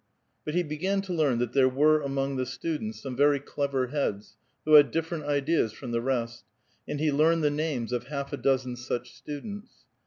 But 0.45 0.55
he 0.55 0.63
began 0.63 1.01
to 1.03 1.13
learn 1.13 1.37
that 1.37 1.53
there 1.53 1.69
were 1.69 2.01
among 2.01 2.35
the 2.35 2.47
students 2.47 2.99
some 3.03 3.15
very 3.15 3.39
clever 3.39 3.89
heads, 3.89 4.35
who 4.65 4.73
had 4.73 4.89
different 4.89 5.25
ideas 5.25 5.73
from 5.73 5.91
the 5.91 6.01
rest, 6.01 6.43
and 6.87 6.99
he 6.99 7.11
learned 7.11 7.43
the 7.43 7.51
names 7.51 7.91
of 7.93 8.05
half 8.05 8.33
a 8.33 8.37
dozen 8.37 8.75
such 8.77 9.13
students. 9.15 9.85